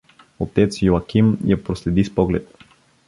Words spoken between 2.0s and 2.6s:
с поглед.